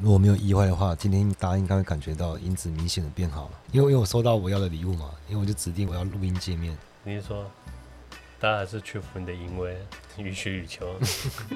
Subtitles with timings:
[0.00, 6.76] 如果没有意外的话，今天大家应该会感觉到音质明显的变好了，因为因为我收到我要的礼物嘛，因为我就指定我要录音界面。
[7.02, 7.50] 你是说，
[8.38, 9.76] 大家还是屈服你的淫威，
[10.16, 10.94] 予取予求？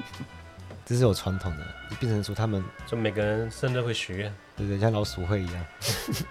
[0.85, 1.65] 这是有传统的，
[1.99, 5.65] 变成说他们就每个人生日会许愿，对对，像老鼠会一样。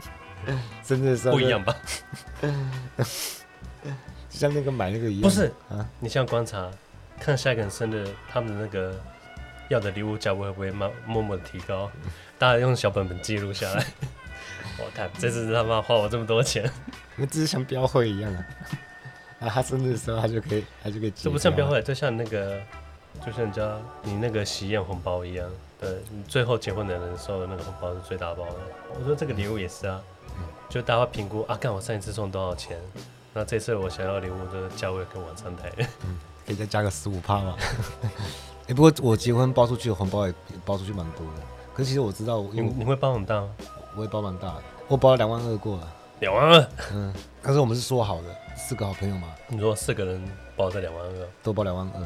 [0.85, 1.75] 真的时候不一样吧？
[2.43, 2.49] 就
[4.39, 5.23] 像那个买那个一样。
[5.23, 6.71] 不是啊，你像观察，
[7.19, 9.01] 看下一个人生日，他们的那个
[9.69, 11.91] 要的礼物价位会不会慢默默的提高？
[12.39, 13.87] 大家用小本本记录下来。
[14.79, 16.71] 我看这次他妈花我这么多钱，
[17.17, 18.47] 那这是像标会一样啊！
[19.41, 21.11] 啊，他生日的时候他就可以，他就可以。
[21.11, 22.61] 这不像标会，就像那个，
[23.25, 25.49] 就像你家你那个喜宴红包一样。
[25.81, 28.55] 对，你最后结婚的人收的那个红包是最大包的。
[28.99, 30.01] 我说这个礼物也是啊。
[30.69, 32.79] 就大家评估啊，看我上一次送多少钱，
[33.35, 35.71] 那这次我想要礼物的价位跟往上抬，
[36.07, 37.57] 嗯，可以再加个十五趴嘛。
[38.63, 40.35] 哎、欸，不过我结婚包出去的红包也
[40.65, 41.43] 包出去蛮多的，
[41.75, 43.51] 可是其实我知道，因为你，你会包很大吗？
[43.95, 45.93] 我会包蛮大的，我包了两万二过了。
[46.21, 46.69] 两万二？
[46.95, 49.29] 嗯，但是我们是说好的，四个好朋友嘛。
[49.49, 50.23] 你说四个人
[50.57, 52.01] 包这两万二，都包两万二，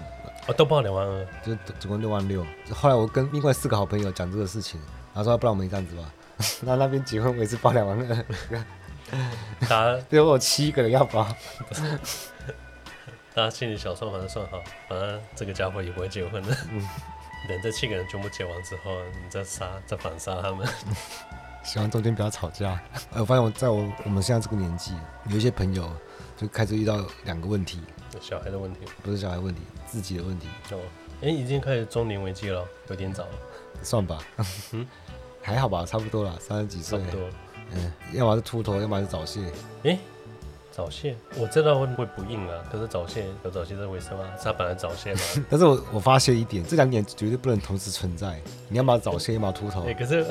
[0.48, 2.44] 哦，都包两万二，就总共六万六。
[2.72, 4.80] 后来我跟另外四个好朋友讲这个事情，
[5.14, 6.02] 然后说不然我们这样子吧。
[6.62, 8.24] 那那边结婚我也是包两万二，
[9.60, 11.26] 大家 最后我七个人要包，
[13.36, 16.56] 大家心里小算盘算好，反正这个家伙也不会结婚的。
[16.72, 16.80] 嗯，
[17.46, 18.92] 等这七个人全部结完之后，
[19.22, 20.66] 你再杀再反杀他们，
[21.62, 22.80] 希望中间不要吵架。
[23.12, 24.94] 我发现我在我我们现在这个年纪，
[25.28, 25.86] 有一些朋友
[26.34, 27.78] 就开始遇到两个问题，
[28.22, 30.48] 小孩的问题，不是小孩问题，自己的问题。
[30.70, 30.78] 哦，
[31.20, 33.32] 哎，已经开始中年危机了，有点早了，
[33.82, 34.18] 算吧。
[34.72, 34.88] 嗯。
[35.42, 36.98] 还好吧，差不多了，三十几岁。
[36.98, 37.28] 差不多。
[37.72, 39.42] 嗯，要么是秃头，要么是早泄。
[39.84, 39.98] 哎、欸，
[40.76, 42.62] 早泄，我知道会不会不硬啊？
[42.70, 44.18] 可是早泄有早泄这回事吗？
[44.36, 45.20] 是他本来早泄吗。
[45.48, 48.38] 但是我我发现一点，这两点绝对不能同时存在。
[48.68, 49.84] 你要么早泄，要么秃头。
[49.88, 50.26] 哎、欸，可是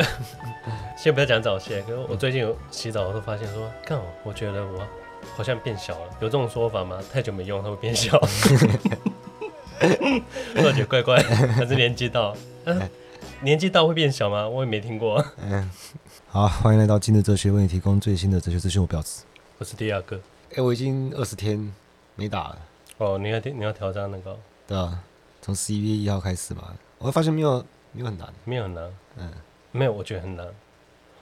[0.96, 1.82] 先不要讲早泄。
[1.82, 4.88] 可是我最近有洗澡，我都发现说，看，我觉得我
[5.36, 6.12] 好像变小了。
[6.20, 7.00] 有这种说法吗？
[7.12, 8.16] 太久没用，它会变小。
[10.58, 12.36] 我觉得怪怪，还是年纪到。
[12.66, 12.88] 啊
[13.42, 14.48] 年纪到会变小吗？
[14.48, 15.26] 我也没听过。
[15.42, 15.72] 嗯，
[16.28, 18.80] 好，欢迎来到今日哲学，为你提供最新的哲学资讯。
[18.80, 19.24] 我表示，
[19.58, 20.20] 我是第二个。
[20.56, 21.74] 哎、欸，我已经二十天
[22.16, 22.58] 没打了。
[22.98, 24.40] 哦，你要你要挑战那个？
[24.66, 25.04] 对啊，
[25.42, 26.74] 从十一月一号开始嘛。
[26.98, 27.60] 我会发现没有
[27.92, 28.90] 没有很难，没有很难。
[29.18, 29.30] 嗯，
[29.74, 30.48] 没有，我觉得很难。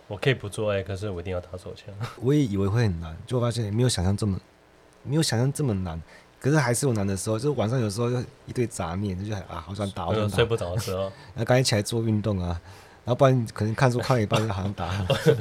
[0.07, 1.91] 我可以不做爱，可是我一定要打手枪。
[2.21, 4.39] 我也以为会很难，就发现没有想象这么
[5.01, 6.00] 没有想象这么难。
[6.39, 12.61] 可是还是有难的时候，就是晚上有时候就一堆杂念，就觉得啊，好想打，好想打，睡不着的时候， 然后赶紧起来做运动啊，
[13.03, 14.94] 然后不然可能看书看一半就好像打，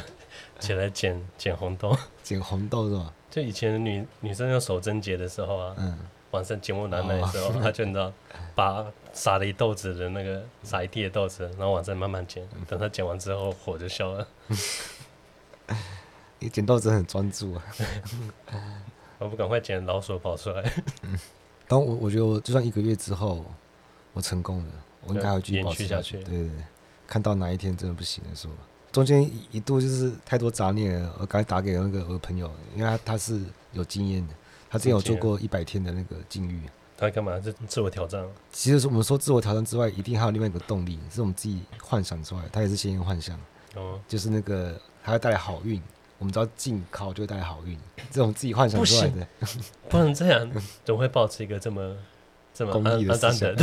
[0.58, 3.12] 起来捡捡红豆，捡红豆是吧？
[3.32, 5.98] 就以前女女生用手贞节的时候啊，嗯，
[6.32, 8.12] 晚上节目奶奶的时候，她、哦、就你知道，
[8.54, 8.84] 把
[9.14, 14.28] 撒了一豆子的那个撒一地的豆子，然后晚上慢慢捡，等她捡完之后火就消了。
[16.40, 17.64] 你捡豆子很专注啊。
[19.18, 20.62] 我不赶快捡老鼠跑出来。
[21.00, 21.18] 嗯，
[21.66, 23.42] 当我我觉得我就算一个月之后
[24.12, 24.70] 我成功了，
[25.06, 26.18] 我应该会继续保持下去。
[26.18, 26.50] 对对对，
[27.06, 28.52] 看到哪一天真的不行的时候，
[28.92, 33.40] 中间一度就是太多杂念了，我赶快打给那个我的朋友，因为他他是
[33.72, 34.34] 有经验的，
[34.70, 36.60] 他之前有做过一百天的那个禁欲。
[36.98, 37.40] 他干嘛？
[37.40, 38.24] 是自我挑战？
[38.52, 42.42] 其实我们说自我挑战之外，一定还有另外一个动力，是我们自己幻想出来。
[42.52, 43.36] 他也是先验幻想，
[43.74, 45.82] 哦，就是那个他会带来好运。
[46.18, 47.76] 我们知道禁靠就会带来好运，
[48.12, 49.26] 这种自己幻想出来的，
[49.88, 50.48] 不能这样，
[50.84, 51.96] 总会保持一个这么
[52.54, 53.56] 这么安安张的，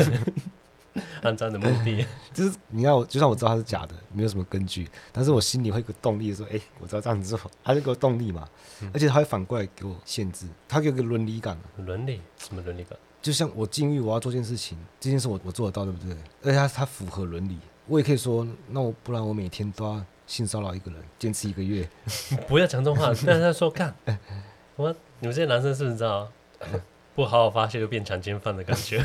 [1.24, 2.06] 肮脏的目的。
[2.34, 8.48] 就是你要，就算我知道它是假的，没有什么根据，但是我心里会有个动力说，哎、欸，我知道这样子做，它就给我动力嘛。
[8.82, 11.58] 嗯、而且它会反过来给我限制，它给我个伦理感。
[11.78, 12.22] 伦理？
[12.38, 12.98] 什么伦理感？
[13.22, 16.16] 就像我禁欲，我要做件事情，这件事我我做得到，对不对？
[16.44, 20.04] 而且它它符合伦理，我也可以说，那我不然我每天都要。
[20.30, 21.90] 性骚扰一个人，坚持一个月，
[22.48, 23.08] 不要讲这种话。
[23.26, 23.92] 但是他说看，
[24.76, 26.32] 我你们这些男生是不是知道，
[27.16, 29.04] 不好好发泄就变强奸犯的感觉？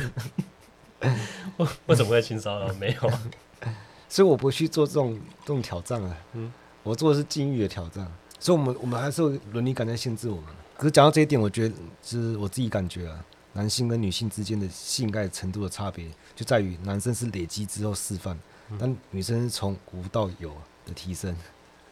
[1.57, 2.71] 我我怎么会性骚扰？
[2.75, 3.11] 没有，
[4.15, 6.17] 所以我不去做这种这种挑战啊。
[6.31, 6.49] 嗯，
[6.83, 10.45] 我做的是禁欲的挑战，所以我们我们还是有伦理感在限制我们。
[10.77, 18.39] 可是讲到这一点，我觉得是我自己感觉啊，男性跟女性之间的性爱程度的差别，就在于男生是累积之后释放，
[18.79, 20.49] 但女生是从无到有。
[20.85, 21.35] 的提升，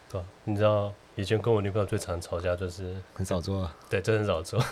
[0.07, 4.63] 对，你知道以前跟我女朋友最常吵架就是很少做，啊对，真的很少做，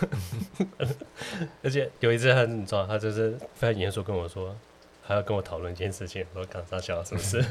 [1.60, 4.56] 而且有一次她你知道，她就是非常严肃跟我说，
[5.02, 7.44] 还要跟我讨论一件事情，我说干啥笑是不是？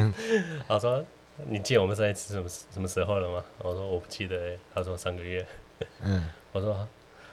[0.68, 1.04] 他说
[1.46, 3.44] 你记得我们在一起什么什么时候了吗？
[3.58, 5.44] 我说我不记得哎，他说三个月，
[6.02, 6.88] 嗯，我说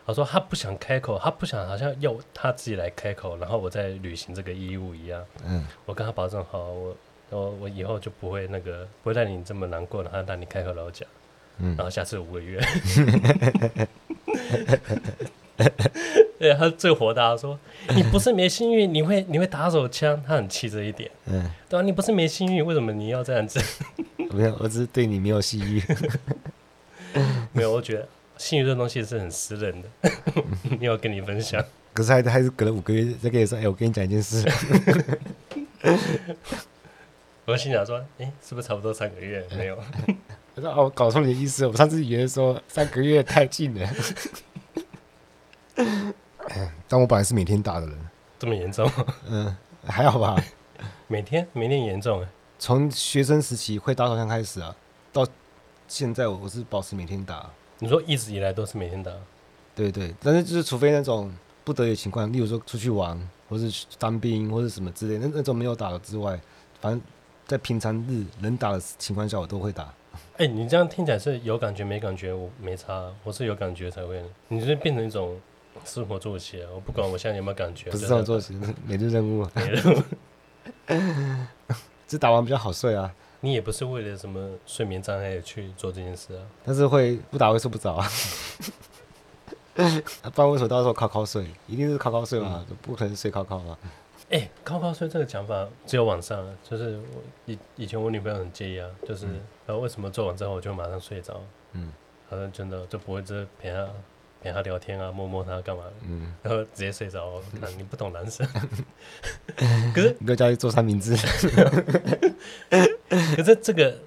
[0.06, 6.95] 他说他不想开口，他不想好像要他自己来开口，然后我再履行这个义务一样，嗯，我跟他保证好我。
[7.31, 11.07] 我我以后就不会那个不会让你这么难过了，然后让你开口老讲，
[11.59, 12.59] 嗯，然后下次五个月。
[16.39, 17.59] 对，他最火大，说
[17.95, 21.09] 你不是没幸运，你会你会打手枪，他很气这一点。
[21.25, 23.59] 嗯，对啊，你不是没幸运，为什么你要这样子？
[24.31, 25.83] 没有，我只是对你没有信誉。
[27.51, 28.07] 没有，我觉得
[28.38, 29.89] 信誉这东西是很私人的，
[30.79, 31.63] 没有跟你分享。
[31.94, 34.45] 可是还还是隔了五个月再跟你说，哎，我跟你讲一件事。
[37.45, 39.44] 我心想说，哎，是不是差不多三个月？
[39.57, 39.77] 没有。
[40.56, 43.89] 我说哦，我搞错你的意思，我上次以为说三个月太近了。
[46.88, 47.98] 但我本来是每天打的人，
[48.40, 48.90] 这么严重？
[49.28, 49.56] 嗯，
[49.86, 50.36] 还好吧。
[51.08, 52.26] 每天每天严重。
[52.58, 54.76] 从学生时期会打手枪开始啊，
[55.14, 55.26] 到
[55.88, 57.50] 现在我是保持每天打。
[57.80, 59.12] 你说一直以来都是每天打？
[59.76, 61.31] 对对，但是就是除非那种
[61.64, 63.18] 不得已情况，例如说出去玩，
[63.48, 66.40] 或是当兵，或是什么之类，那那种没有打的之外，
[66.81, 67.02] 反正
[67.46, 69.84] 在平常日能打的情况下，我都会打。
[70.38, 72.34] 哎、欸，你这样听起来是有感觉没感觉？
[72.34, 74.22] 我没差，我是有感觉才会。
[74.50, 75.40] 你是变成一种。
[75.86, 77.90] 生活作息啊，我不管我现在有没有感觉。
[77.90, 79.48] 不是生活作息， 每日任务。
[79.56, 80.04] 每日任务。
[82.08, 83.14] 这打完比较好睡啊。
[83.42, 86.42] 你也不是为了什么睡眠障碍去做这件事啊。
[86.66, 88.08] 但是会不打会睡不着啊。
[89.76, 91.46] 不然为什么到时候靠靠睡？
[91.68, 93.78] 一定是靠靠睡嘛，嗯、不可能睡靠靠嘛。
[94.30, 99.26] 哎、欸，靠靠睡这个讲法只有晚上，就是我以以前我女朋友很介意啊，就是
[99.66, 101.42] 然后、嗯、为什么做完之后我就马上睡着？
[101.72, 101.94] 嗯，
[102.30, 103.88] 好像真的就不会这陪她。
[104.41, 105.83] 陪他聊天啊，摸摸他干嘛？
[106.07, 107.41] 嗯，然后直接睡着。
[107.59, 108.47] 那你不懂男生，
[109.94, 111.15] 可是你在家去做三明治。
[113.36, 113.97] 可是这个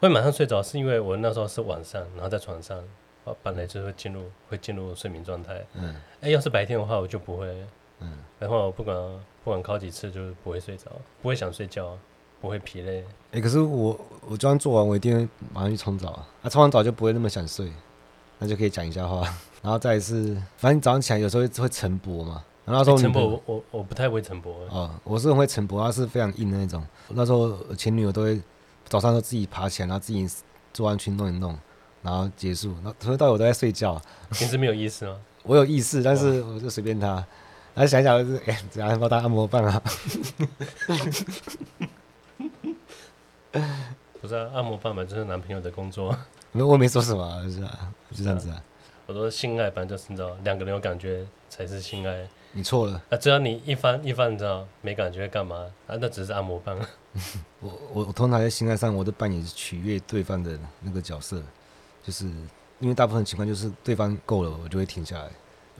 [0.00, 2.82] 会马上睡着，是因为我那时候是晚上，然后在床上，
[3.24, 5.64] 我本来就会进入会进入睡眠状态。
[5.74, 7.46] 嗯，哎，要是白天的话，我就不会。
[8.00, 8.96] 嗯，然后我不管
[9.44, 10.90] 不管考几次，就是不会睡着，
[11.22, 11.96] 不会想睡觉，
[12.40, 13.04] 不会疲累。
[13.30, 13.98] 哎，可是我
[14.28, 16.08] 我这样做完，我一定会马上去冲澡
[16.42, 17.72] 啊，冲完澡就不会那么想睡。
[18.44, 19.22] 那就可以讲一下话，
[19.62, 24.50] 然后再是，反正你早上起来有时候会晨勃嘛，然后那时候晨勃，我我不太会晨勃。
[24.68, 26.86] 哦，我是很会晨勃，它是非常硬的那种。
[27.08, 28.38] 那时候前女友都会
[28.86, 30.28] 早上都自己爬起来，然后自己
[30.74, 31.58] 做完去弄一弄，
[32.02, 32.74] 然后结束。
[32.82, 33.98] 那从头到尾都在睡觉。
[34.32, 35.16] 平时没有意识吗？
[35.44, 37.06] 我有意识，但是我就随便他。
[37.74, 39.82] 然后想一想就是，哎，怎样帮他按摩棒啊？
[44.20, 46.10] 不是啊，按摩棒嘛，就是男朋友的工作。
[46.10, 46.16] 没，
[46.62, 48.62] 我没说什么，就是啊，就这样子啊。
[49.06, 52.28] 我说性爱，反正就是你知道，两个人有感觉才是性爱。
[52.52, 53.16] 你错了啊！
[53.16, 55.98] 只要你一翻一翻，你知道没感觉干嘛啊？
[56.00, 56.78] 那只是按摩棒。
[57.60, 61.42] 我我我通常在性爱上，我都扮演取悦对方的那个角色，
[62.04, 62.26] 就是
[62.78, 65.28] 因为大部分情况就是对方够了，我就会停下来。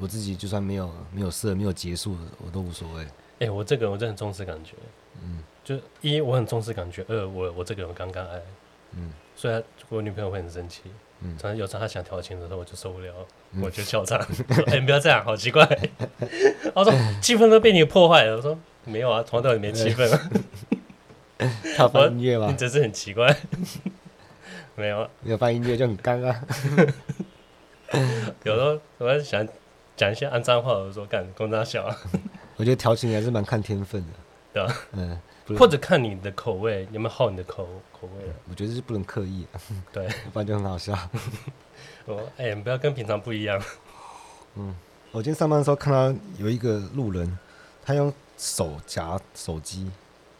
[0.00, 3.04] 我自己就算没有没有射没有结束，我都无所谓。
[3.04, 4.72] 哎、欸，我这个人我真的很重视感觉。
[5.22, 8.42] 嗯，就一我很重视感觉，二我我这个人刚刚爱。
[8.96, 9.12] 嗯。
[9.36, 10.82] 虽然我女朋友会很生气，
[11.20, 13.12] 嗯，反正有时候她想调情的时候，我就受不了，
[13.52, 14.16] 嗯、我就笑她。
[14.66, 15.66] 哎、欸，你不要这样，好奇怪。
[16.74, 18.36] 我说气氛都被你破坏了。
[18.36, 20.30] 我说没有啊，从头到尾没气氛啊。
[21.76, 22.46] 他放音乐吗？
[22.50, 23.36] 你真是很奇怪。
[24.76, 26.34] 没有，没有放音乐就很尴尬。
[28.44, 29.46] 有时候我在想
[29.96, 31.96] 讲一些肮脏话，我说干，公差小啊。
[32.56, 34.12] 我觉得调情还是蛮看天分的，
[34.52, 34.76] 对吧？
[34.92, 35.20] 嗯。
[35.58, 37.68] 或者看你的口味，有没有好你的口
[38.06, 38.32] 口味？
[38.48, 39.46] 我觉得是不能刻意，
[39.92, 40.96] 对， 不然就很好笑。
[42.06, 43.60] 我哎、欸，不要跟平常不一样。
[44.56, 44.74] 嗯，
[45.10, 47.38] 我今天上班的时候看到有一个路人，
[47.82, 49.90] 他用手夹手机，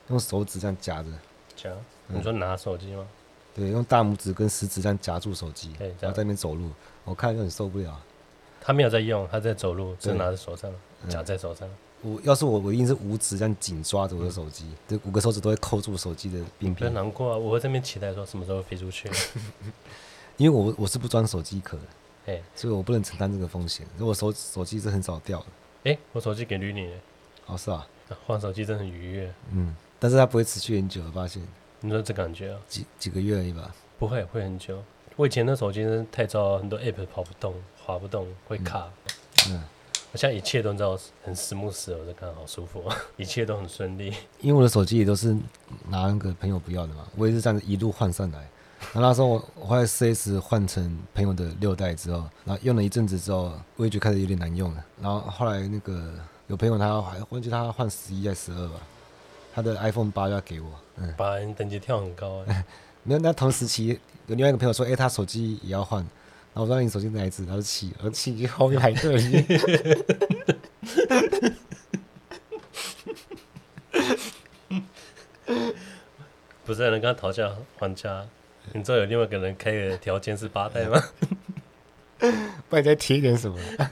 [0.09, 1.09] 用手指这样夹着
[1.57, 1.71] 夹。
[2.07, 3.09] 你说拿手机吗、嗯？
[3.55, 6.71] 对，用大拇指跟食指这样夹住手机，然后在那边走路，
[7.05, 8.01] 我看就很受不了。
[8.61, 10.73] 他没有在用，他在走路，只是拿在手上，
[11.09, 11.69] 夹在手上。
[12.05, 16.75] 我要是我，我一定是五指这样紧抓着我的手机，这、嗯、五个手指都会扣住手机的边边。
[16.75, 19.11] 不要难过啊，我会在那边期待说什么时候飞出去。
[20.37, 23.87] 因为我我是不装手机壳的，哎，所以我不能承担这个风险。
[23.97, 25.47] 如果手手机是很少掉的，
[25.85, 26.91] 哎、欸，我手机给吕你，
[27.47, 27.87] 哦是啊，
[28.27, 31.43] 换手机真的很愉悦，嗯，但是它不会持续很久，我发现。
[31.81, 32.61] 你说这感觉啊？
[32.69, 33.75] 几几个月而已吧？
[33.99, 34.83] 不会，会很久。
[35.17, 38.91] 我以前的手机太糟，很多 app 跑不动，滑不动，会卡。
[39.49, 39.55] 嗯。
[39.55, 39.65] 嗯
[40.17, 42.83] 像一切都知道很实木实，我在看好舒服，
[43.17, 44.13] 一切都很顺利。
[44.41, 45.35] 因为我的手机也都是
[45.89, 48.39] 拿那个朋友不要的嘛，我也是这样子一路换上来。
[48.93, 54.85] 然后那时候我我后来四 S 换成朋友的六代之后，然后用了一阵子之后，我也觉得开始有点难用了。
[55.01, 56.13] 然后后来那个
[56.49, 58.75] 有朋友他还忘记他换十一还是十二吧，
[59.55, 62.65] 他的 iPhone 八要给我，嗯，八你等级跳很高哎。
[63.03, 66.07] 没有，那同时期有另外一个朋友说，哎、欸，他手机也要换。
[66.55, 67.45] 然后我说你手机哪一次？
[67.45, 69.19] 他说七，我说七后面排队。
[76.65, 78.25] 不是有人跟他讨价还价？
[78.73, 81.03] 你知道有另外一个人开的条件是八代吗？
[82.71, 83.59] 不然再贴一点什么？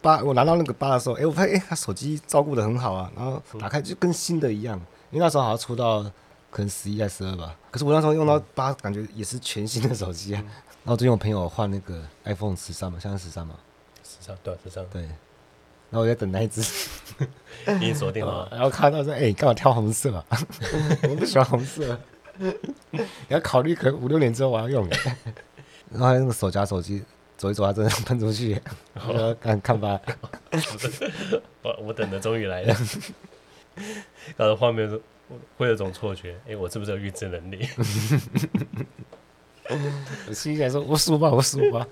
[0.00, 4.78] 八，我拿到那个八的时候，哎、欸，我发现哎，他手机照顾的很好啊，然后打开就跟新的一样，
[5.10, 6.04] 因为那时候好像出到
[6.50, 7.56] 可能十一还是十二吧。
[7.70, 10.42] 可是我那时候用到八，感觉也是全新的手机啊。
[10.84, 13.54] 然后最近我朋友换那个 iPhone 十三嘛，现在十三嘛，
[14.02, 15.02] 十三对十三对。
[15.90, 16.60] 然后我在等那一只，
[17.76, 18.46] 已经锁定了。
[18.52, 20.24] 然后看到说，哎、欸，你干嘛挑红色啊？
[21.08, 21.98] 我不喜欢红色。
[22.90, 24.88] 你要考虑，可能五六年之后我要用。
[25.90, 27.02] 然后那个手夹手机
[27.38, 28.60] 走一走，它真的喷出去。
[28.94, 29.98] 我说看看吧。
[31.62, 32.76] 我我等的终于来了。
[34.36, 34.88] 搞得画面
[35.56, 37.68] 会有种错觉，哎、欸，我是不是有预知能力？
[40.28, 41.86] 我心想说，我输吧，我输吧。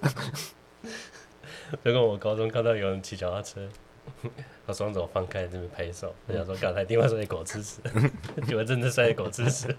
[1.85, 3.69] 就跟我高中看到有人骑脚踏车，
[4.65, 7.81] 把双手放开这边拍手，我想说刚才另外说一狗吃屎，
[8.47, 9.77] 你们真的是一狗吃屎。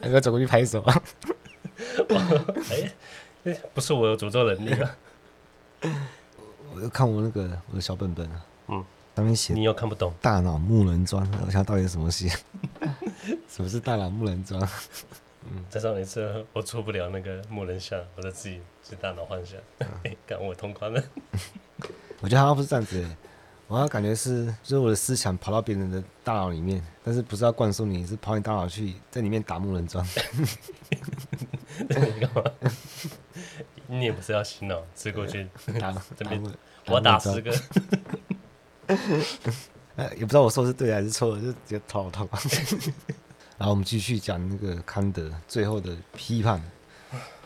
[0.00, 1.02] 还要走过去拍手啊？
[2.70, 2.92] 哎、
[3.44, 4.96] 欸，不是我有诅咒能力啊！
[6.74, 8.84] 我就看我那个我的小本本啊，嗯，
[9.16, 12.28] 上面写你又看不懂大脑木人桩，我想到底是什么戏？
[13.48, 14.60] 什么是大脑木人桩？
[15.50, 19.58] 嗯，再上一次我出不了那个木人像，我就自己是大脑幻想，
[20.26, 21.02] 干、嗯、我通关了。
[22.20, 23.16] 我觉得好像不是这样子、欸。
[23.68, 30.06] 我要感觉是，就是我的思想跑到别人的大脑里面，但是不是要灌输你，是跑你大脑去在里面打木人桩。
[31.78, 32.44] 你干嘛？
[33.88, 35.48] 你也不是要洗脑，吃过去
[35.80, 36.42] 打这边，
[36.86, 37.50] 我打十个。
[40.16, 42.28] 也不知道我说是对还是错，就直接掏掏。
[43.58, 46.62] 然后我们继续讲那个康德最后的批判，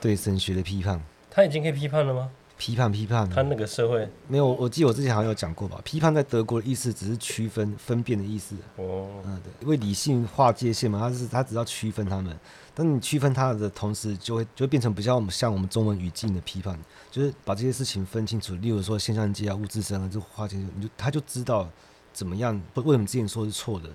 [0.01, 1.01] 对神学的批判。
[1.31, 2.31] 他已经可以批判了吗？
[2.61, 5.81] 批判批判，他那个社会没有，我记得我之前好像有讲过吧。
[5.83, 8.55] 批判在德国的意思只是区分、分辨的意思。
[8.77, 12.39] 哦，嗯，对，因为理性划界限嘛，他是他只要区分他们。
[12.75, 16.79] 当你区分他的同时，就会就会变成比较我们像我们中文语境的批判，
[17.11, 18.55] 就是把这些事情分清楚。
[18.57, 21.67] 例如说现象界啊、物质生啊，就划界，你就他就知道
[22.13, 23.89] 怎么样，为什么之前说是错的，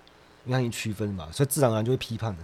[0.43, 2.43] 因为他已经区分嘛，所以自然而然就会批判的。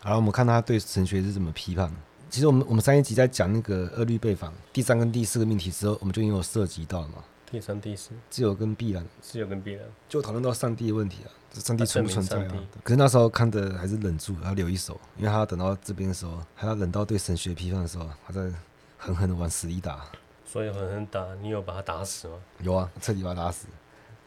[0.00, 1.94] 好了，我们看他对神学是怎么批判的。
[2.30, 7.24] 其实我们我们上一集在讲那个二律背反第三跟第四个命题之后，我们就已经有涉及到了嘛。
[7.50, 12.54] 第三、第四，自由跟必然，自由跟必然，就讨论到上帝的问题啊，这上帝存不存在啊？
[12.84, 18.52] 可是那时候看的还是忍住，要留一手，因为他要等到这边的时候，还要忍到对神学批判的时候，他在
[18.98, 20.04] 狠狠的往死里打。
[20.44, 22.34] 所以狠狠打，你有把他打死吗？
[22.60, 23.66] 有啊，彻底把他打死，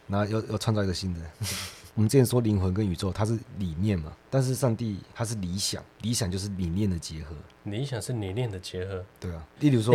[0.07, 1.19] 然后又又创造一个新的。
[1.93, 7.35] 我们之前说灵魂跟宇宙，它是理念嘛，但是上帝它是理想，理想就是理念的结合。
[7.65, 9.45] 理想是理念的结合，对啊。
[9.59, 9.93] 例如说，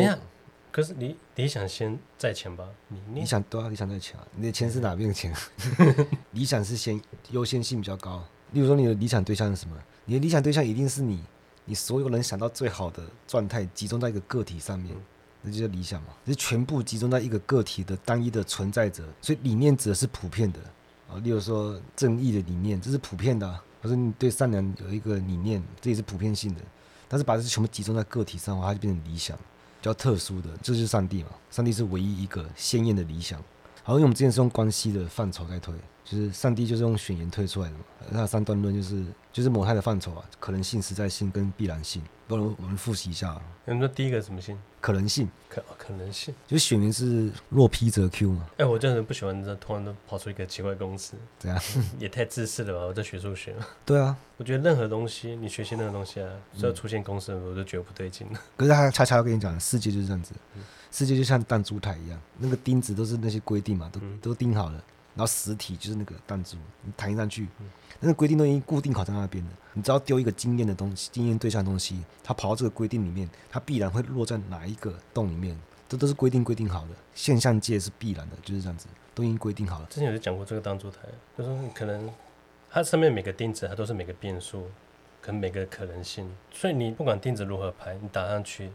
[0.71, 2.69] 可是理理想先在前吧？
[2.91, 4.27] 理念理想都要理想在前啊。
[4.37, 5.35] 你的钱是哪边的钱？
[6.33, 7.01] 理想是先
[7.31, 8.23] 优先性比较高。
[8.53, 9.75] 例如说，你的理想对象是什么？
[10.05, 11.25] 你的理想对象一定是你，
[11.65, 15.01] 你所有人想到最好的状态集中在一个个体上面，嗯、
[15.41, 16.09] 那就叫理想嘛。
[16.27, 20.61] 就是全部集中在一个个体的单一的存在者，所以理念指的是普遍的。
[21.09, 23.49] 啊，例如说正义的理念，这是普遍的；
[23.83, 26.61] 或者你对善良有一个理念，这也是普遍性的。
[27.09, 29.43] 但是把这全部集中在个体上的话，它就变成理想，比
[29.83, 31.31] 较特殊的，这就是上帝嘛。
[31.51, 33.41] 上帝是唯一一个鲜艳的理想。
[33.85, 35.73] 好，因为我们之前是用关系的范畴在推，
[36.05, 37.85] 就是上帝就是用选言推出来的嘛。
[38.11, 42.03] 那三段论就是就是模态的范畴啊，可能性、实在性跟必然性。
[42.27, 43.41] 不如我们复习一下。
[43.65, 44.57] 你说第一个什么性？
[44.81, 45.29] 可能性。
[45.49, 46.33] 可可能性。
[46.47, 48.47] 就选言是若 P 则 Q 嘛。
[48.53, 51.15] 哎、欸，我真的不喜欢这突然都跑出一个奇怪公式。
[51.39, 51.61] 怎样？
[51.99, 52.87] 也太自私了吧！
[52.87, 53.55] 我在学数学。
[53.85, 54.17] 对啊。
[54.37, 58.41] 我觉得任何东西，你学习任何东西啊，只要出现公式，我就觉得不对劲了。
[58.57, 60.33] 可是他恰恰要跟你讲，世界就是这样子。
[60.93, 64.83] 世界就像弹珠台一样，那个钉子都是那些规定嘛，都都钉好了。
[65.17, 67.49] 然后实体就是那个弹珠，你弹上去，
[68.01, 69.51] 那个规定都已经固定好在那边了。
[69.73, 75.59] 你只要丢一个经验的东西，经验对象的东西，它跑到这个规定里面，它必然会落在哪一个洞里面，
[75.89, 76.89] 这都是规定规定好的。
[77.15, 79.87] 现象界是必然的，就是这样子，都已经规定好了。
[79.89, 80.99] 之前有讲过这个弹珠台，
[81.39, 82.11] 就是说可能
[82.71, 84.69] 它上面每个钉子，它都是每个变数，
[85.23, 86.31] 可能每个可能性。
[86.53, 88.71] 所以你不管钉子如何排，你打上去，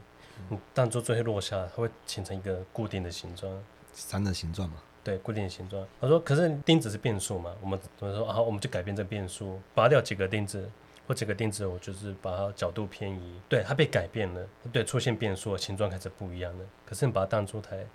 [0.49, 3.51] 你弹珠最后落下，它会形成一个固定的形状，
[3.93, 4.75] 三的形状嘛。
[5.03, 5.85] 对，固定的形状。
[5.99, 7.51] 他说：“可是钉子是变数嘛？
[7.61, 8.39] 我们怎么说啊？
[8.39, 10.69] 我们就改变这个变数，拔掉几个钉子，
[11.07, 13.39] 或几个钉子，我就是把它角度偏移。
[13.49, 16.65] 对，它被改变了，对，出现变数，形状开始不一样了。
[16.85, 17.85] 可是你把它当出台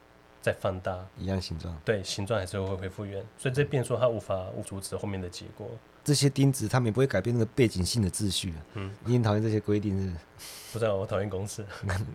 [0.41, 3.25] 再放大，一样形状，对，形状还是会恢复原。
[3.39, 5.69] 所以这变数它无法阻止后面的结果。”
[6.07, 8.55] 这些钉子，他们也不会改变那个背景性的秩序。
[8.75, 10.13] 嗯，你很讨厌这些规定是？
[10.73, 11.67] 不知道，我讨厌公式。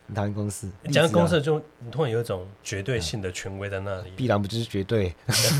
[0.07, 0.69] 你讨厌公式？
[0.89, 4.13] 讲公式就你突然有一种绝对性的权威在那里。
[4.15, 5.13] 必然不就是绝对？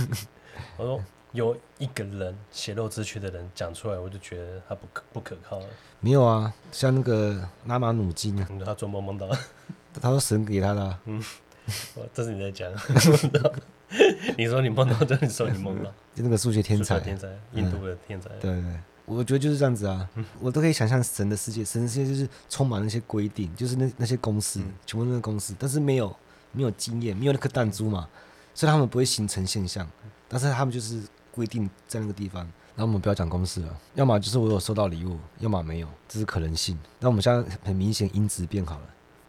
[0.78, 5.66] 我说有一个人血肉之躯的人讲出来，我就觉得他不可不可靠了。
[6.00, 9.28] 没有啊，像那个拉玛努金啊，他做梦梦到，
[10.00, 10.98] 他说神给他的、啊。
[11.04, 11.22] 嗯，
[12.14, 12.72] 这是你在讲。
[14.38, 18.30] 你说你梦到，就你说你梦到，就那个数学天才，天才，印度的天才。
[18.30, 26.16] 嗯、对，对对，我觉得就是这样子啊，嗯、我都可以想象神的世界，神的世界就是充满那些规定，就是那那些公式，嗯、全部那个公式，但是没有
[26.52, 28.08] 没有经验，没有那颗弹珠嘛，
[28.54, 29.86] 所以他们不会形成现象，
[30.30, 32.50] 但是他们就是规定在那个地方。
[32.76, 36.80] 那我们不要讲公式了，要么就是我有收到礼物，要么没有，这是可能性。
[37.00, 38.86] 那我们现在很明显音质变好了，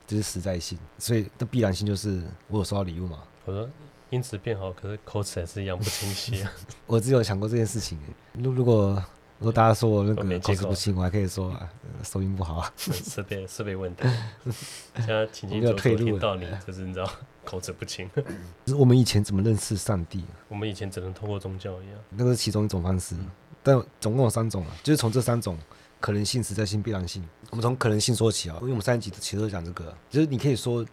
[0.07, 3.19] 这、是实在性，所以的必然性就是我有收到礼物嘛。
[3.45, 3.69] 我说。
[4.12, 6.52] 音质变好，可是口齿还是一样不清晰啊！
[6.87, 7.99] 我只有想过这件事情。
[8.35, 9.02] 如如果
[9.38, 11.66] 如果大家说我那个口齿不清，我还可以说啊
[12.04, 14.02] 收音不好，啊 设备设备问题。
[14.97, 17.11] 现在清清楚楚听到你，就是你知道
[17.42, 18.07] 口齿不清。
[18.14, 18.23] 就
[18.66, 20.23] 是我们以前怎么认识上帝？
[20.49, 23.16] 我们以前只能通过宗教一样，那个是其中一种方式。
[23.62, 25.57] 但总共有三种啊，就是从这三种
[26.00, 27.26] 可能性、实在性、必然性。
[27.52, 30.85] 我们从可能性说起啊，因为我们上一集其实都讲这个，就是你可以说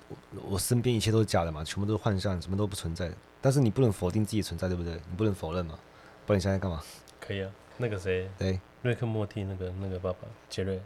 [0.45, 3.09] 我身边一切都是假的嘛，全部都是幻象，什么都不存在。
[3.39, 4.91] 但是你不能否定自己存在，对不对？
[5.09, 5.79] 你不能否认嘛。
[6.25, 6.83] 不然你现在干嘛？
[7.21, 7.49] 可以啊。
[7.77, 8.29] 那个谁？
[8.37, 10.17] 对，瑞克莫蒂那个那个爸爸
[10.49, 10.81] 杰瑞。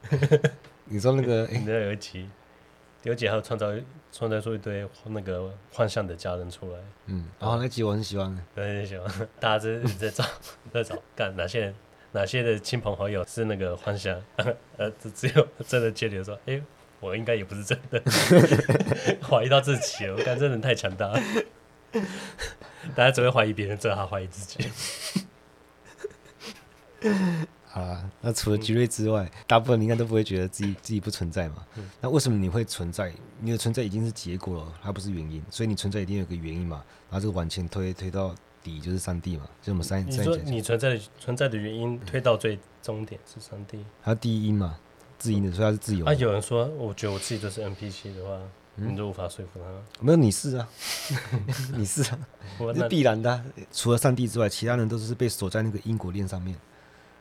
[0.84, 1.46] 你说那个？
[1.46, 2.28] 你知道有一集，
[3.04, 3.72] 有一集还有创造
[4.12, 6.78] 创造出一堆那个幻象的家人出来。
[7.06, 9.10] 嗯，然后那集我很喜欢，我很喜欢。
[9.40, 10.22] 大家在在找
[10.70, 11.74] 在找干哪些人？
[12.14, 14.22] 哪些的亲朋好友是那个幻想？
[14.78, 16.62] 呃，只只有 真的接着说，哎、
[17.00, 18.00] 我应该也不是真的，
[19.20, 20.14] 怀疑到自己了。
[20.16, 21.20] 我感觉真的太强大了，
[22.94, 24.70] 大家只会怀疑别人，最好怀疑自己。
[27.66, 31.66] 好了，那除了杰瑞之外，大部分应该都不会觉得自己自己不存在嘛？
[32.00, 33.12] 那为什么你会存在？
[33.40, 36.84] 你的存在已经是结果了，它不是原因，所以你存在一定有个原因嘛？
[37.10, 38.32] 然后这个往前推推到。
[38.64, 40.04] 底就是上帝嘛，就我们三。
[40.04, 44.76] 你说你存在的存在的原因推到最终点是上帝，它第一因嘛，
[45.18, 46.06] 自因的，所以它是自由。
[46.06, 48.40] 啊，有人说，我觉得我自己就是 NPC 的话，
[48.76, 50.02] 嗯、你就无法说服他。
[50.04, 50.68] 没有，你是啊，
[51.76, 52.18] 你是啊，
[52.58, 53.44] 那是必然的、啊。
[53.70, 56.56] 除了上帝之外，其他人都是被锁在那个因果链上面。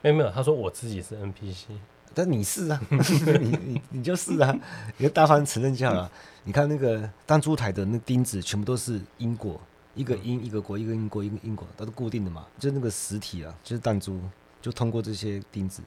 [0.01, 1.65] 没有没有，他说我自己是 NPC，
[2.15, 4.53] 但你是啊，你你你就是啊，
[4.97, 6.09] 你就大方承认就好了。
[6.45, 9.59] 你看那个弹珠台的那钉子，全部都是因果。
[9.95, 14.19] 一个因一个果，一个因果一个因果，都是固定的嘛，就是那个实体啊，就是弹珠，
[14.61, 15.83] 就通过这些钉子，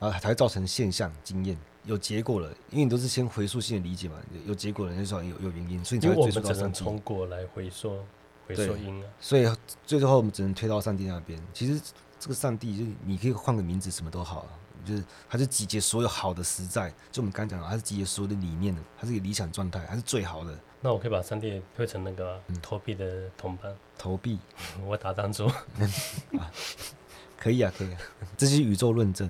[0.00, 6.82] 啊，才会造成现象经验，有结果了，因为你都是先回溯性的理解嘛，有结果了，就说有有原因，所以你才会追溯到上帝。
[6.82, 7.98] 通过来回溯，
[8.46, 9.48] 回溯因啊，所以
[9.86, 11.40] 最后我们只能推到上帝那边。
[11.52, 11.80] 其实
[12.18, 14.46] 这个上帝就是你可以换个名字，什么都好，
[14.84, 20.58] 就是它是集结所有好的实在，就我们刚讲的，它是集结所有的理念的，它是一个理想状态，它是最好的。
[20.80, 24.38] 那我可以把上帝推成那个投币的同伴，投币，
[24.86, 25.50] 我打弹珠，
[27.36, 28.00] 可以啊，可以啊，
[28.36, 29.28] 这是宇宙论证，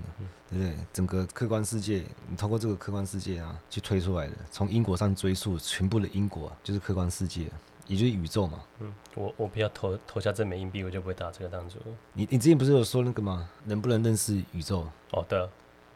[0.50, 0.74] 对不对？
[0.92, 7.46] 整个客观世界，你通过这个客观世界啊，去推出来的，从因果上追溯全部的因果，就是客观世界，
[7.86, 8.62] 也就是宇宙嘛。
[8.80, 11.78] 嗯，我我不要投投下这枚硬币，我就不会打这个弹珠。
[12.12, 13.48] 你你之前不是有说那个吗？
[13.64, 14.86] 能不能认识宇宙？
[15.12, 15.48] 哦，对啊，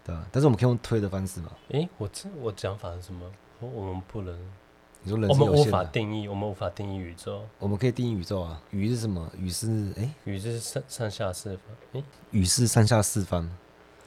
[0.04, 1.50] 对啊，但是我们可以用推的方式嘛？
[1.68, 3.30] 诶，我这我讲法是什么？
[3.60, 4.38] 我我们不能。
[5.04, 7.42] 你说人我们无法定义，我们无法定义宇宙。
[7.58, 9.28] 我们可以定义宇宙啊，宇是什么？
[9.36, 11.60] 宇是哎，宇是上上下四方。
[11.94, 13.50] 哎，宇是上下四方，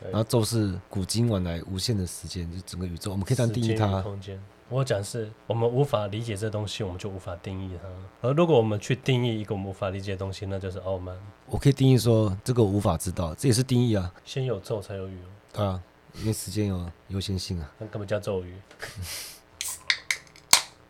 [0.03, 4.01] 然后宙是古今往来无限的时间，就整个宇宙，我们可以这样定义它。
[4.01, 7.89] 空间，我讲是我们无法理解这东西，我们就无法定义它。
[8.29, 11.13] 而如果我们去定义一个我们无法理解的东西，那就是傲慢。
[11.47, 14.13] 我可以定义说，这个我无法知道，这也是定义啊。
[14.23, 15.17] 先有宙才有宇。
[15.51, 15.84] 对啊，
[16.21, 17.69] 因为时间有优先性啊。
[17.79, 18.55] 那根本叫咒语？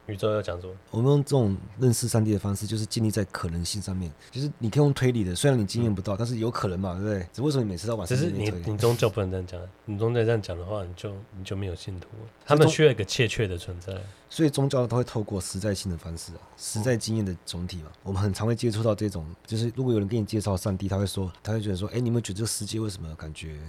[0.08, 0.74] 宇宙要讲什么？
[0.91, 4.12] 我们用这种认识上帝的方式，就是建立在可能性上面。
[4.32, 7.28] 就是你可以用推理的，虽然你经验不到，嗯、但是有可能嘛，对不对？
[7.34, 12.08] 只为什么你每次都往只是你你宗教不能这样讲，你宗教这样讲的话，你就你就没有信徒。
[12.46, 13.94] 他们需要一个确切的存在，
[14.30, 17.91] 所以宗教都会透过实在性的方式啊，实在经验的总体嘛。
[18.04, 23.60] 我们很常会接触到这种，就是如果有人给你介绍上帝，他会说，他会觉得说，哎，你们觉得这个世界为什么感觉？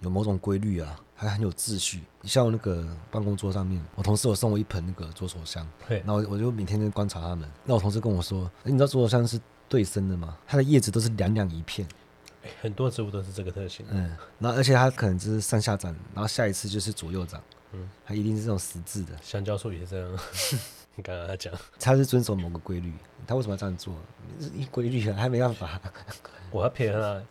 [0.00, 2.02] 有某种规律啊，还很有秩序。
[2.22, 7.48] 你像我那个办公桌上面，我同事有送我一盆那个左手香，对，然后我就每天就观察他们。
[7.64, 10.36] 那我同事跟我说，你知道左手香是对生的吗？
[10.46, 11.86] 它的叶子都是两两一片，
[12.60, 13.86] 很多植物都是这个特性。
[13.90, 17.40] 嗯，然后而且它可能就是上下长，然后下一次就是左右长，
[17.72, 19.16] 嗯，它一定是这种十字的。
[19.22, 20.18] 香蕉树也是这样。
[20.96, 22.92] 你刚刚他讲， 他是遵守某个规律，
[23.26, 23.94] 他为什么要这样做？
[24.54, 25.80] 一规律啊，还没办法。
[26.50, 27.22] 我要配合他。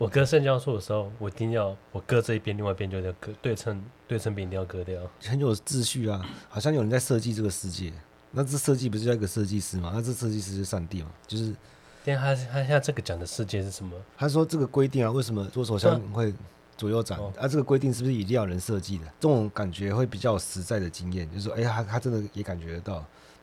[0.00, 7.92] 我割圣教树的时候，我一定要我割这一边，另外一边就要割对称，对称边一定要割掉，很有秩序啊，好像有人在设计这个世界。
[8.30, 9.92] 那这设计不是叫一个设计师吗？
[9.94, 11.54] 那这设计师是上帝嘛，就是
[12.02, 13.94] 但他他现在这个讲的世界是什么？
[14.16, 16.32] 他说这个规定啊，为什么左手枪会
[16.78, 17.22] 左右长？
[17.38, 19.04] 啊，这个规定是不是一定要人设计的？
[19.20, 22.94] 这种感觉会比较实在的经验，就是说，哎、欸，他他真的也感觉得到，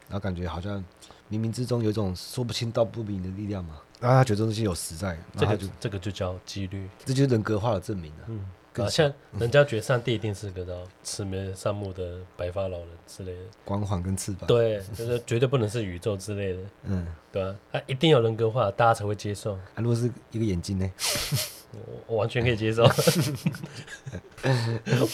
[0.08, 0.84] 然后感觉好像
[1.30, 3.76] 冥冥之中有一种说不清道不明的力量嘛。
[4.00, 8.20] 然后他觉得这东西有实在，这个就这个就叫几率，这就是人格化的证明了。
[8.28, 8.46] 嗯。
[8.78, 17.56] 啊，像人家觉得上帝一定是个到慈眉善目的白发老人之类的，光环跟翅膀，对，就是绝对不能是宇宙之类的， 嗯，对啊？
[17.72, 19.54] 啊，一定有人格化，大家才会接受。
[19.56, 20.88] 啊，如果是一个眼睛呢？
[21.72, 22.84] 我我完全可以接受。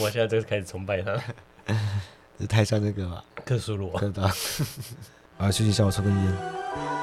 [0.01, 1.17] 我现在就开始崇拜他，
[2.37, 3.23] 这太像那个了？
[3.45, 4.29] 克苏鲁，对吧？
[5.37, 7.02] 啊，休息一下，我抽根烟。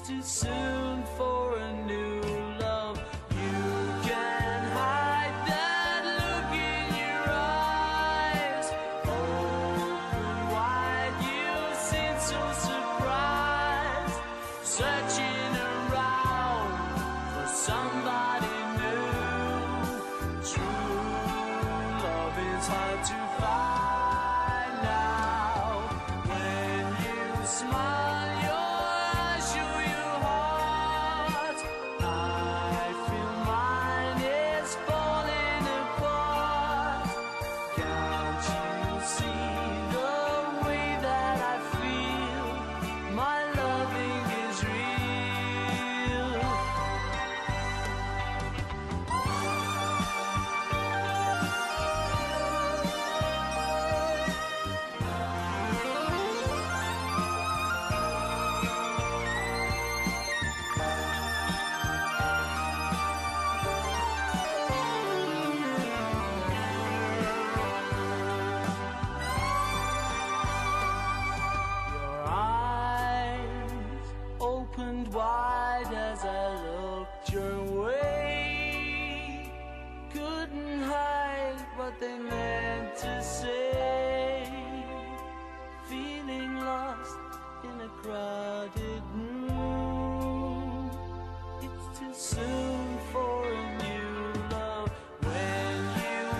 [0.00, 1.37] too soon for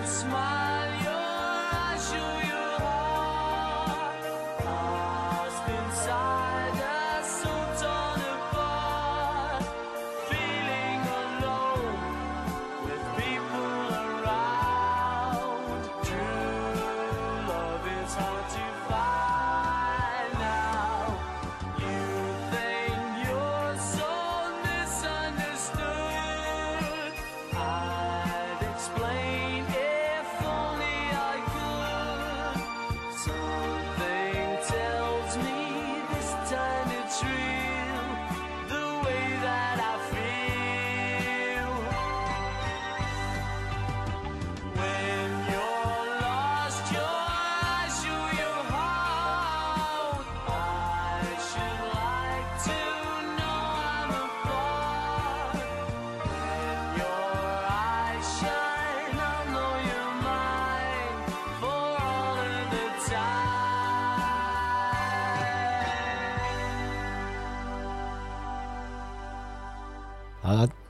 [0.09, 0.58] smile.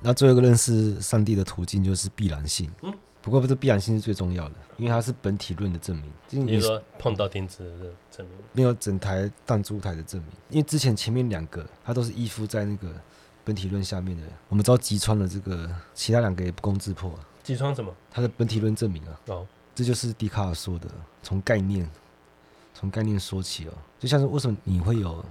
[0.02, 2.68] 那那最后一个认识上帝的途径就是必然性。
[2.82, 6.46] 嗯，不过不是必然性是最重要的，因为它是本体论的证明。
[6.48, 10.32] 你说碰到钉子的证明，没有整台弹珠台的证明。
[10.50, 12.92] 因为之前前面两个，它都是依附在那个
[13.46, 14.24] 本体论下面的。
[14.48, 17.14] 我们知道击穿了这个，其他两个也不攻自破。
[17.44, 17.94] 击穿什么？
[18.10, 19.20] 它的本体论证明啊。
[19.28, 20.88] 哦，这就是笛卡尔说的，
[21.22, 21.88] 从概念，
[22.74, 23.74] 从概念说起哦。
[24.00, 25.24] 就像是为什么你会有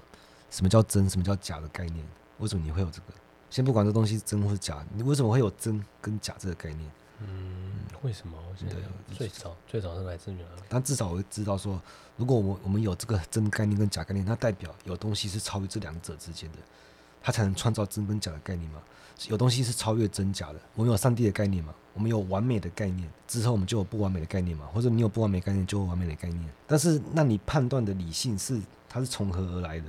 [0.50, 2.06] 什么叫真，什么叫假的概念？
[2.38, 3.06] 为什么你会有这个？
[3.50, 6.90] 先不管这东西是真或是假，你为什么会有真跟假这个概念？
[7.20, 8.38] 嗯，为什么？
[8.60, 10.62] 对，最早最早是来自于哪里？
[10.68, 11.80] 但至少我会知道说，
[12.16, 16.58] 如果我们我们有这个真概念跟假概念，那代表有东西是超越这两者之间的，
[17.20, 18.80] 它才能创造真跟假的概念嘛。
[19.26, 20.60] 有东西是超越真假的。
[20.76, 21.74] 我们有上帝的概念嘛？
[21.92, 24.66] 我们有完美的概念之后，我们就有不完美的概念嘛？
[24.72, 26.48] 或者你有不完美概念，就有完美的概念。
[26.68, 29.86] 但是，那你判断的理性是它是从何而来的？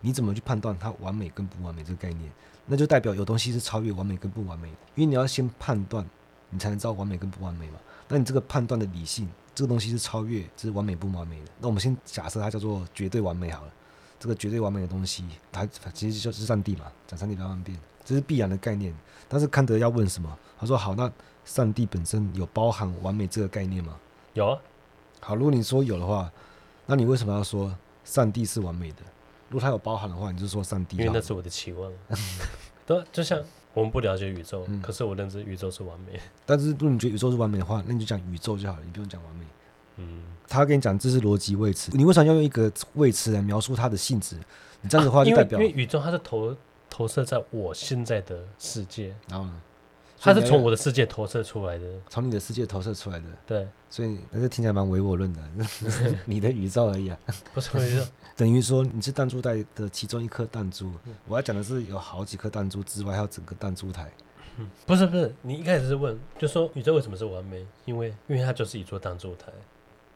[0.00, 2.32] 你怎么去判断它完美跟不完美这个概念？
[2.72, 6.08] 那就代表有东西是超越完美跟不完美，因为你要先判断，
[6.50, 7.80] 你才能知道完美跟不完美嘛。
[8.06, 11.50] 那你这个判断的理性，这个东西是超越，这是完美不完美的。
[11.58, 13.72] 那我们先假设它叫做绝对完美好了。
[14.20, 18.94] 这个绝对完美的东西，它其实就是上帝嘛，讲上帝百万遍，这是必然的概念。
[19.28, 20.38] 但是康德要问什么？
[20.58, 21.10] 他说：好，那
[21.44, 23.96] 上帝本身有包含完美这个概念吗？
[24.34, 24.60] 有啊。
[25.20, 26.30] 好，如果你说有的话，
[26.86, 28.98] 那你为什么要说上帝是完美的？
[29.50, 30.96] 如果它有包含的话，你就说上帝。
[30.96, 31.92] 因为那是我的期望。
[32.86, 33.38] 对，就像
[33.74, 36.18] 我们不了解宇宙，嗯、可是我认知宇宙是完美。
[36.46, 39.44] 但是如果你觉得宇宙是完美的话，那你就讲宇宙就好了，你不用讲完美。
[39.96, 44.36] 嗯，他跟你讲这是逻辑位词，你为什么要用一个位词来描述它的性质？
[44.80, 46.56] 你这样子的话就代表，啊、因，为因为宇宙它是投
[46.88, 49.52] 投射在我现在的世界，然后呢？
[50.20, 53.24] 它是从我的世界投射出来的，从你的世界投射出来的。
[53.46, 55.40] 对，所以那就听起来蛮唯我论的，
[56.26, 57.18] 你的宇宙而已啊，
[57.54, 58.06] 不是宇宙。
[58.36, 60.92] 等于说你是弹珠台的其中一颗弹珠，
[61.26, 64.10] 我要讲的是有好几颗弹珠之外，还有整个弹珠台。
[64.58, 67.66] 嗯，不是不是，你一开始是问，就说宇宙为什么是完美？
[67.84, 69.46] 因为因为它就是一座弹珠台，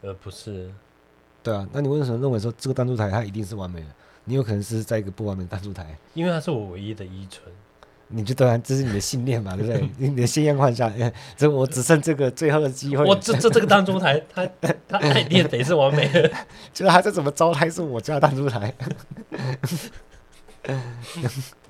[0.03, 0.71] 而不是。
[1.43, 3.87] 对啊，那你为什么认为说这个弹珠台它一定是完美的？
[4.25, 7.53] 你有可能是在一个不完美的弹珠台，因为它是我唯一的依存。
[8.09, 9.89] 你就当然这是你的信念嘛，对不对？
[9.99, 10.93] 你的信念幻想，
[11.37, 13.05] 这我只剩这个最后的机会。
[13.05, 14.47] 我这这这个弹珠台，它
[14.89, 16.29] 它一定得是完美的，
[16.73, 18.75] 就是他这怎么糟还是我家的弹珠台。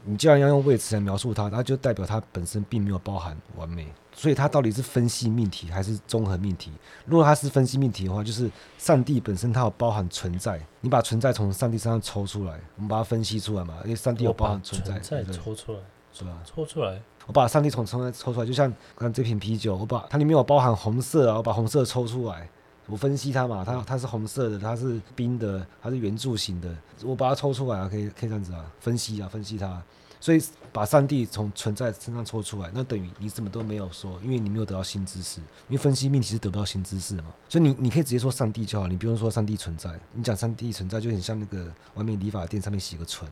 [0.06, 3.86] 你既然要用谓词来描述它，那就代表它本身并没有包含完美。
[4.16, 6.70] 所以它到底是分析命题还是综合命题？
[7.04, 15.78] 如果它是分析命题的话，就是上帝本身它有包含存在，你把存在从上帝身上抽出来，我们把它分析出来嘛，因为上帝有包含存在，在抽出来。
[16.16, 16.30] 是吧？
[16.44, 22.48] 抽出来，我把上帝从从抽出来，就像刚这瓶啤酒，我把它里面有包含红色然后把红色抽出来，
[22.86, 26.72] 我分析它嘛，它它是红色的，它是冰的，它是圆柱形的，
[27.02, 29.82] 我把它抽出来啊，可以可以这样子啊，分析啊，分析它，
[30.20, 30.40] 所以
[30.72, 43.28] 把上帝从存在身上抽出来，那等于你什么都没有说，因为你没有得到新知识，因为分析命题是得不到新知识的嘛，所以你你可以直接说上帝就好，你不用说上帝存在，你讲上帝存在就很像那个外面理发店上面写个存。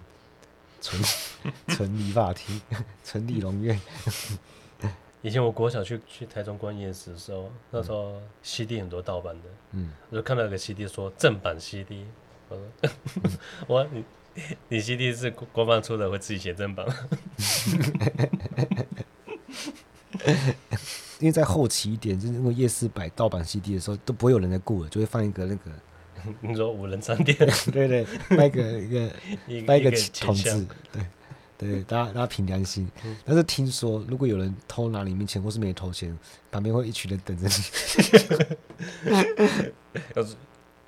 [0.82, 1.02] 纯
[1.68, 2.60] 纯理发厅，
[3.02, 3.80] 纯理容院。
[5.22, 12.04] 以前我国小去去台中逛夜市的时候，那时候 CD 很多盗版的，嗯，我就看到有个 CD 说正版 CD，
[12.48, 12.90] 我说，嗯、
[13.68, 14.04] 我你
[14.68, 16.84] 你 CD 是国防出的，会自己写正版。
[21.20, 25.70] 因为在后期一点，就是那个夜市摆盗版 CD 的时候，都不会有人在顾了，就会放一个那个。
[26.40, 27.36] 你说五人商店，
[27.72, 29.10] 对对，卖个一个
[29.66, 31.02] 卖一个桶子，对
[31.58, 32.88] 对，大家大家凭良心。
[33.04, 36.18] 嗯、但是听说，如果有人偷拿里面钱，或是没偷钱，
[36.50, 37.54] 旁边会一群人等着你。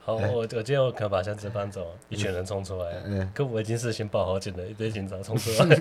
[0.00, 5.78] 好，我我今天我可能把箱子搬走，一群人冲出来，嗯，可我已经事先报好警了，一堆警察冲出来，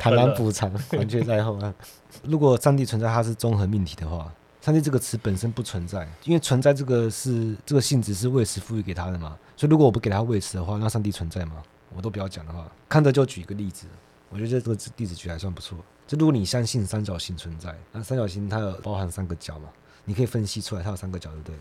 [0.00, 1.74] 螳螂捕蝉，黄雀在后啊。
[2.22, 4.32] 如果上帝存在，它是综合命题的话。
[4.66, 11.62] 上帝这个词本身不存在，因为存在这个是这个性质是谓词赋予给他的嘛，所以如果我不给他谓词的话，那上帝存在吗？
[11.94, 13.86] 我都不要讲的话，康德就举一个例子，
[14.28, 15.78] 我觉得这个例子举还算不错。
[16.04, 19.68] 就如果你相信三角形存在，那三角形它有包含三个角嘛，
[20.04, 21.56] 你可以分析出来它有三个角，对不对？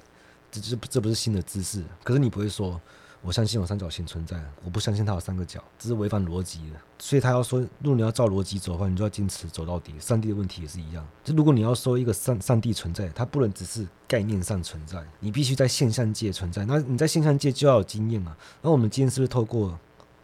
[0.50, 2.82] 这这这不是新的知识，可是你不会说。
[3.26, 6.76] 我相信有三角形存在，我不相信它有三个角，这是违反逻辑的。
[7.00, 9.96] 所以他要说，如果你要照逻辑走的话，你就要坚持走到底。
[10.00, 16.64] 上帝的问题也是一样，就如果你要说一个上上帝存在，它不能只是概念上存在，你必须在现象界存在。
[16.66, 18.38] 那你在现象界就要有经验嘛。
[18.62, 19.76] 那我们今天是不是透过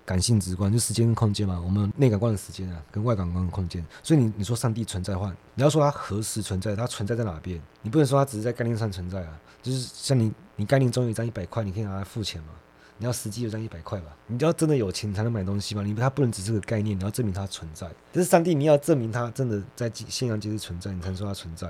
[0.05, 1.59] 感性直观，就时间跟空间嘛？
[1.59, 3.83] 我们内感官的时间啊，跟外感官的空间。
[4.03, 7.59] 所以你你说上帝存在的话，你要说它何时存在，它存在在哪边？
[7.81, 9.39] 你不能说它只是在概念上存在啊。
[9.63, 12.49] 就是像你你概念中有一张一百块，你可以拿来付钱嘛。
[13.01, 14.15] 你要实际有这一百块吧？
[14.27, 15.81] 你就要真的有钱才能买东西吧？
[15.81, 17.89] 你它不能只是个概念，你要证明它存在。
[18.13, 21.67] 但是上帝，你要证明它真的在现象界是存在，你才能说它存在。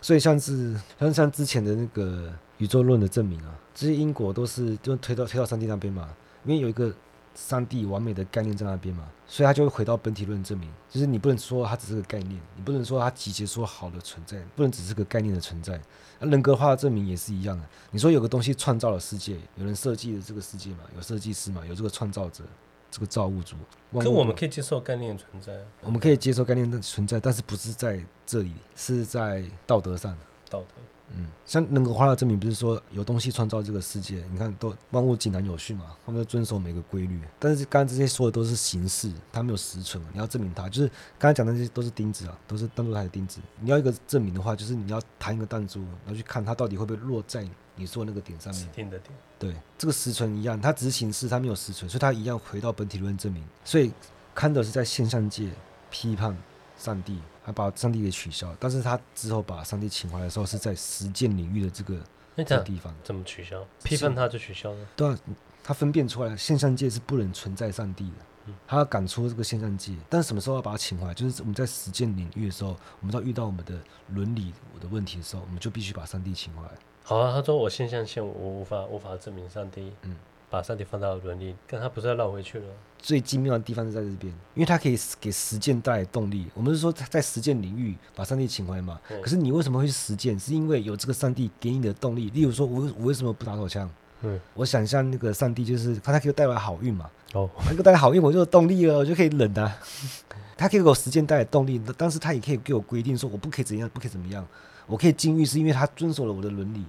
[0.00, 6.08] 所以像是像像之前的那个宇宙论的证明啊，这些因果都是就推到推到上帝那边嘛，
[6.44, 6.92] 因为有一个。
[7.34, 15.78] 上帝完美的概念在那边嘛，所以他就会回到本体论证明，就是你不能说它只是个概念，你不能说它集结说好的存在，不能只是个概念的存在。
[16.20, 22.42] 人格化的证明也是一样的，你说有个东西创造了世界，有人设计了这个世界嘛，有设计师嘛，有这个创造者，
[22.90, 23.54] 这个造物主。
[24.00, 30.16] 可我们可以接受概念存在，我们可以接受概念的存在，但是不是在这里，是在道德上。
[30.48, 30.74] 道德。
[31.16, 37.20] 嗯，像人格化的证明，不是说有东西创造这个世界，你看都万物井然有序嘛，他们要遵守每个规律。
[37.38, 40.02] 但是刚刚这些说的都是形式，它没有实存。
[40.12, 43.40] 你要证明它，就是刚才讲的这些都是钉子啊，都是当做它的钉子。
[43.60, 48.62] 你要一个证明的话，就是你要弹一个弹珠，然后去看它到底会不会落在你说那个点上面。
[48.62, 49.18] 实体的点。
[49.38, 53.42] 对，这个实存一样，它只是形式，它没有实存，所以它一样回到本体论证明。
[53.64, 53.92] 所以
[54.34, 55.48] 康德是在现象界
[55.90, 56.36] 批判
[56.78, 57.18] 上帝。
[57.44, 61.98] 他把上帝给取消，但是他之后把上帝请回来的时候，是在实践领域的这个
[62.36, 62.94] 这个地方。
[63.02, 63.66] 怎么取消？
[63.82, 64.86] 批判他就取消了。
[64.94, 65.18] 对啊，
[65.64, 68.16] 他分辨出来现象界是不能存在上帝的，
[68.48, 69.94] 嗯、他要赶出这个现象界。
[70.10, 71.14] 但什么时候要把他请回来？
[71.14, 76.70] 就是我们在实践领域的时候，我们要遇到我们的伦理的问题的时候，我们就必须把上帝请回来。
[77.02, 79.90] 好啊，他说我现象线我无法无法证明上帝。
[80.02, 80.14] 嗯。
[80.50, 82.64] 把上帝放到伦理，但他不是要绕回去了。
[82.98, 86.46] 最精妙的地方是在这边，因为他可以给实践带来动力。
[86.54, 89.00] 我们是说在实践领域把上帝请回来嘛？
[89.10, 90.38] 嗯、可是你为什么会去实践？
[90.38, 92.28] 是因为有这个上帝给你的动力。
[92.30, 93.88] 例如说，我我为什么不打手枪？
[94.22, 97.08] 嗯，我想象那个上帝就是他，他可以带来好运嘛。
[97.34, 99.78] 哦，他给我带来好运，我就有动力了，我就可以忍啊。
[100.56, 104.44] 他可以给我实践带来动力，但是他也可以给我规定说我不可以怎样，不可以怎么样。
[104.86, 106.84] 我可以禁欲，是因为他遵守了我的伦理。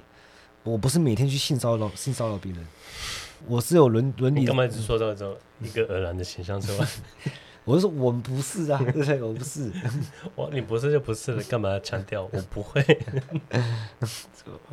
[0.63, 2.65] 我不是每天去性骚扰性骚扰别人。
[3.47, 4.41] 我是有伦伦理。
[4.41, 6.87] 你干嘛一直说到这种一个而然的形象之外？
[7.65, 9.21] 我是说我们不是啊，对不对？
[9.21, 9.71] 我不是。
[10.35, 12.23] 我你不是就不是了，干嘛要强调？
[12.31, 12.83] 我不会。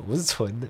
[0.06, 0.68] 我是纯的。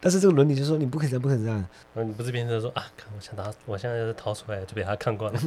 [0.00, 1.66] 但是这个伦理就是说你不可以这样，不可以这样。
[1.94, 2.84] 你不是变成说啊？
[2.96, 5.40] 看我想拿，我现在要是逃出来，就被他看惯了。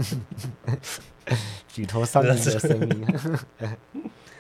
[1.68, 3.06] 举头三尺的生命。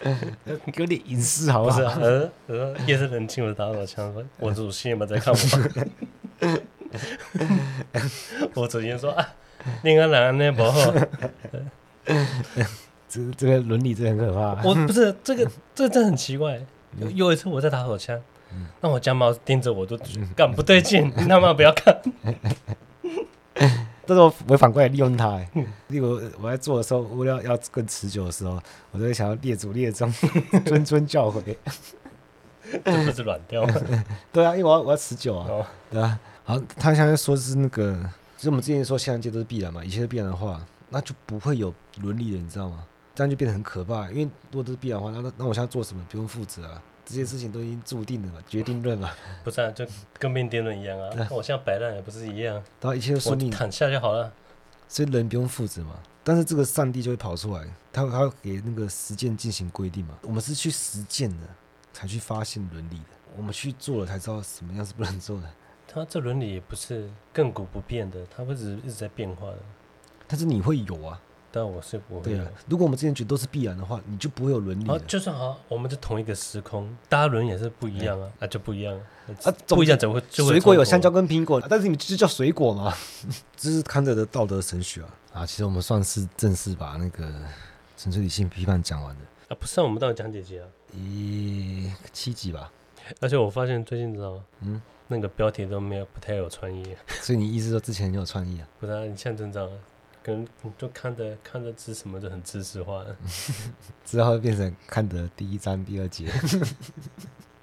[0.76, 1.78] 有点隐私，好不好？
[1.78, 5.40] 不是、啊，呃呃，夜深人静，我打手枪， 我主席有没有在看我？
[8.62, 9.28] 我主席说啊，
[9.84, 10.94] 你看哪那不好？
[13.08, 14.62] 这这个伦理真的很可怕。
[14.64, 16.60] 我不是这个，这个真的很奇怪。
[16.98, 18.20] 有有一次我在打手枪，
[18.82, 19.98] 那我家猫盯着我都
[20.36, 22.02] 干不对劲，你他妈不要看。
[24.10, 25.40] 这时候我反过来利用它，
[25.90, 30.12] 例如我在做的时候，物料要更持久的时候，我就会想要列祖列宗，
[30.66, 31.56] 谆谆教诲，
[32.84, 33.76] 这不是软掉吗？
[34.34, 36.20] 对啊，因为我要我要持久啊，哦、对啊。
[36.44, 37.94] 好，他现在说是那个，
[38.36, 42.84] 其实我们之前说现象界都是必然嘛，一切都必然的话，那就不会有伦理了，你知道吗？
[43.14, 44.10] 这样就变得很可怕。
[44.10, 46.82] 因为如果都是必然的话，那那那我现在做什么不用负责啊？
[47.10, 49.12] 这些事情都已经注定了嘛，决定论嘛。
[49.44, 49.84] 不是啊，就
[50.20, 51.10] 跟命定论一样啊。
[51.16, 54.32] 那 我现在摆烂也不是一样，然后一切都顺利，躺下就好了。
[54.88, 56.00] 所以人不用负责嘛。
[56.24, 60.16] 但是这个上帝就会跑出来，他他会给那个实践进行规定嘛。
[60.22, 61.48] 我们是去实践的，
[61.92, 63.18] 才去发现伦理的。
[63.36, 65.50] 我们去做了，才知道什么样是不能做的。
[65.88, 69.58] 他这伦理也不是亘古不变的，他会一直一直在变化的。
[70.28, 71.20] 但是你会有啊。
[71.52, 72.24] 但我是不会。
[72.24, 74.90] 对啊，如果我们之前觉得都是必然的话，你就不会有伦理。
[74.90, 79.00] 啊，就算好，我们是同一个时空，大家伦也是不一样啊，那就不一样
[79.44, 80.24] 啊，不一样怎么会？
[80.32, 82.94] 水果有香蕉跟苹果，但是你们就叫水果嘛？
[83.56, 85.10] 这是康德的道德神学啊。
[85.34, 87.32] 啊，其实我们算是正式把那个
[87.98, 89.22] 纯粹理性批判讲完了。
[89.50, 90.66] 啊，不是，我们到底讲几集啊？
[90.94, 92.72] 一七集吧。
[93.20, 94.44] 而且我发现最近知道吗？
[94.62, 96.84] 嗯，那个标题都没有不太有创意。
[97.22, 98.68] 所以你意思说之前你有创意啊？
[98.80, 99.48] 不是啊，你像这
[100.34, 100.48] 样。
[100.62, 103.16] 跟就看的看的字什么就很知识化的，
[104.06, 106.30] 之后变成看的第一章第二节。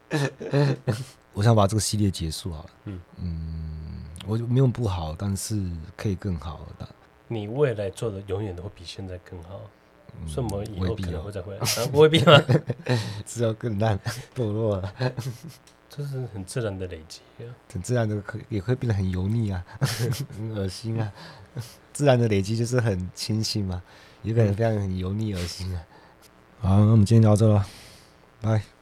[1.32, 2.70] 我想把这个系列结束好了。
[2.86, 5.62] 嗯嗯，我没有不好，但是
[5.96, 6.88] 可以更好的。
[7.28, 9.60] 你未来做的永远都会比现在更好。
[10.26, 11.60] 什么以后可能会再回来？
[11.92, 12.42] 未必吗？
[13.26, 13.98] 之后更烂
[14.34, 14.94] 堕落了。
[15.90, 21.12] 这是很自然的累积啊，很自然的可也会变得很油腻啊，很恶心啊。
[21.96, 23.82] 自然的累积就是很清新嘛，
[24.22, 25.80] 有可能非常很油腻恶心啊。
[26.60, 27.66] 好，那我们今天聊到这了，
[28.42, 28.75] 拜。